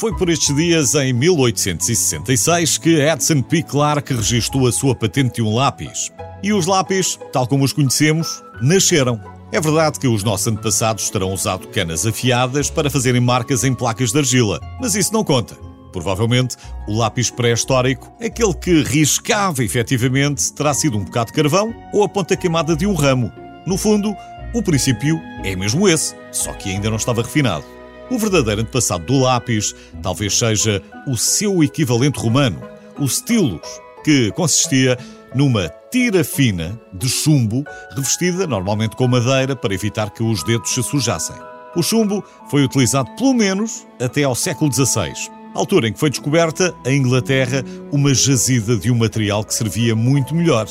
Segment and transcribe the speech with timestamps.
[0.00, 3.62] Foi por estes dias, em 1866, que Edson P.
[3.62, 6.10] Clark registrou a sua patente de um lápis.
[6.42, 9.20] E os lápis, tal como os conhecemos, nasceram.
[9.52, 14.10] É verdade que os nossos antepassados terão usado canas afiadas para fazerem marcas em placas
[14.10, 15.54] de argila, mas isso não conta.
[15.92, 16.56] Provavelmente,
[16.88, 22.08] o lápis pré-histórico, aquele que riscava efetivamente, terá sido um bocado de carvão ou a
[22.08, 23.30] ponta queimada de um ramo.
[23.66, 24.16] No fundo,
[24.54, 27.79] o princípio é mesmo esse, só que ainda não estava refinado.
[28.10, 32.60] O verdadeiro antepassado do lápis talvez seja o seu equivalente romano,
[32.98, 33.60] o stylus,
[34.02, 34.98] que consistia
[35.34, 40.82] numa tira fina de chumbo revestida normalmente com madeira para evitar que os dedos se
[40.82, 41.36] sujassem.
[41.76, 45.12] O chumbo foi utilizado pelo menos até ao século XVI,
[45.54, 50.34] altura em que foi descoberta em Inglaterra uma jazida de um material que servia muito
[50.34, 50.66] melhor,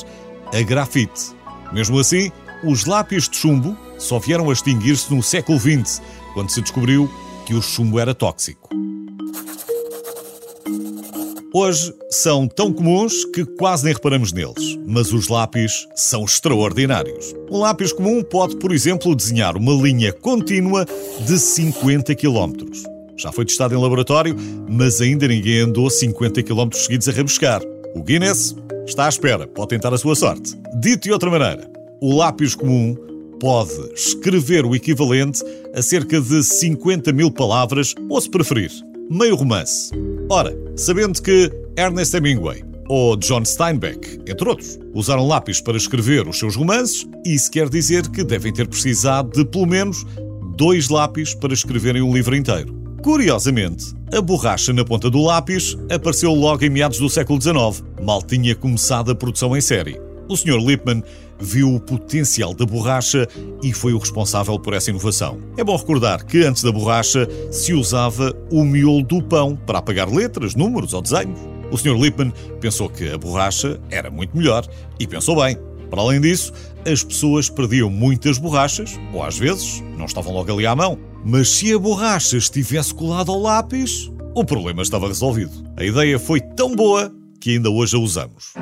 [0.52, 1.32] a grafite.
[1.72, 2.30] Mesmo assim,
[2.64, 6.02] os lápis de chumbo só vieram a extinguir-se no século XX,
[6.34, 7.10] quando se descobriu
[7.50, 8.68] que o chumbo era tóxico.
[11.52, 17.34] Hoje são tão comuns que quase nem reparamos neles, mas os lápis são extraordinários.
[17.50, 20.86] Um lápis comum pode, por exemplo, desenhar uma linha contínua
[21.26, 22.52] de 50 km.
[23.16, 24.36] Já foi testado em laboratório,
[24.68, 27.60] mas ainda ninguém andou 50 km seguidos a rabiscar.
[27.96, 28.54] O Guinness
[28.86, 30.56] está à espera, pode tentar a sua sorte.
[30.80, 31.68] Dito de outra maneira,
[32.00, 32.94] o lápis comum
[33.40, 35.42] pode escrever o equivalente
[35.74, 38.70] a cerca de 50 mil palavras, ou se preferir,
[39.10, 39.90] meio romance.
[40.28, 46.38] Ora, sabendo que Ernest Hemingway ou John Steinbeck, entre outros, usaram lápis para escrever os
[46.38, 50.04] seus romances, isso quer dizer que devem ter precisado de pelo menos
[50.56, 52.74] dois lápis para escreverem um livro inteiro.
[53.02, 58.20] Curiosamente, a borracha na ponta do lápis apareceu logo em meados do século XIX, mal
[58.22, 60.09] tinha começado a produção em série.
[60.30, 60.64] O Sr.
[60.64, 61.02] Lippmann
[61.40, 63.26] viu o potencial da borracha
[63.64, 65.40] e foi o responsável por essa inovação.
[65.56, 70.08] É bom recordar que antes da borracha se usava o miolo do pão para apagar
[70.08, 71.40] letras, números ou desenhos.
[71.72, 71.96] O Sr.
[72.00, 74.64] Lippmann pensou que a borracha era muito melhor
[75.00, 75.58] e pensou bem.
[75.90, 76.52] Para além disso,
[76.86, 80.96] as pessoas perdiam muitas borrachas, ou às vezes não estavam logo ali à mão.
[81.24, 85.64] Mas se a borracha estivesse colada ao lápis, o problema estava resolvido.
[85.76, 88.54] A ideia foi tão boa que ainda hoje a usamos.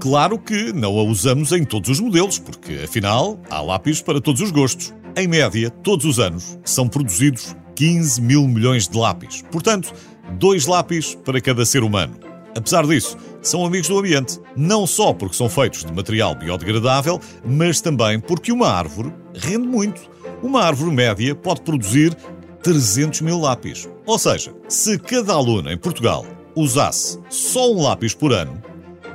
[0.00, 4.40] Claro que não a usamos em todos os modelos, porque afinal há lápis para todos
[4.40, 4.94] os gostos.
[5.16, 9.42] Em média, todos os anos são produzidos 15 mil milhões de lápis.
[9.50, 9.92] Portanto,
[10.38, 12.14] dois lápis para cada ser humano.
[12.56, 17.80] Apesar disso, são amigos do ambiente, não só porque são feitos de material biodegradável, mas
[17.80, 20.00] também porque uma árvore rende muito.
[20.42, 22.16] Uma árvore média pode produzir
[22.62, 23.88] 300 mil lápis.
[24.06, 28.62] Ou seja, se cada aluno em Portugal usasse só um lápis por ano,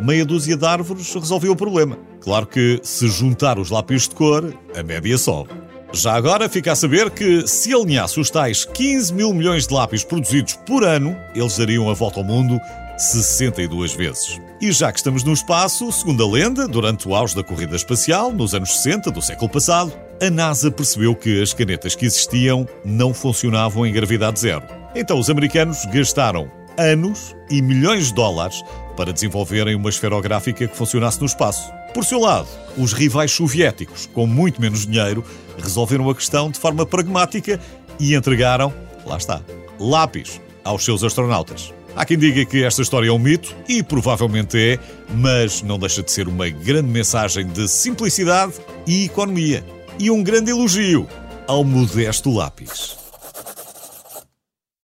[0.02, 1.98] meia dúzia de árvores resolveu o problema.
[2.22, 5.50] Claro que, se juntar os lápis de cor, a média sobe.
[5.92, 10.04] Já agora fica a saber que, se alinhasse os tais 15 mil milhões de lápis
[10.04, 12.60] produzidos por ano, eles dariam a volta ao mundo
[12.98, 14.42] 62 vezes.
[14.60, 18.32] E já que estamos no espaço, segundo a lenda, durante o auge da corrida espacial,
[18.32, 23.14] nos anos 60 do século passado, a NASA percebeu que as canetas que existiam não
[23.14, 24.64] funcionavam em gravidade zero.
[24.96, 28.64] Então os americanos gastaram anos e milhões de dólares
[28.96, 31.72] para desenvolverem uma esferográfica que funcionasse no espaço.
[31.94, 35.24] Por seu lado, os rivais soviéticos, com muito menos dinheiro,
[35.58, 37.60] resolveram a questão de forma pragmática
[38.00, 38.74] e entregaram,
[39.06, 39.42] lá está,
[39.80, 41.74] lápis aos seus astronautas.
[41.96, 44.80] Há quem diga que esta história é um mito, e provavelmente é,
[45.14, 48.54] mas não deixa de ser uma grande mensagem de simplicidade
[48.88, 49.64] e economia.
[50.00, 51.08] E um grande elogio
[51.48, 53.03] ao modesto lápis.